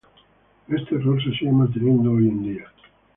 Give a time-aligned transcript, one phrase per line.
[0.67, 2.65] Este error se sigue manteniendo hoy en día.